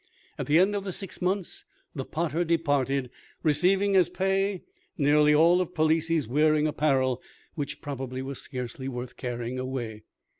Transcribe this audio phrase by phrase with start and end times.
[0.39, 1.63] At the end of the six months
[1.93, 3.11] the potter departed,
[3.43, 4.63] receiving, as pay,
[4.97, 7.21] nearly all Palissy's wearing apparel,
[7.53, 10.01] which probably was scarcely worth carrying away.